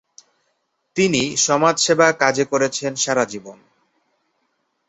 [0.95, 3.57] তিনি সমাজসেবা কাজে করেছেন সারা জীবন।